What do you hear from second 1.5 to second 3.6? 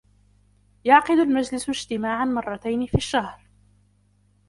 اجتماعا مرتين في الشهر.